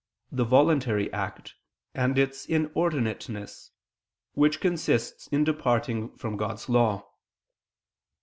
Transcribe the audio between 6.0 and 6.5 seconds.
from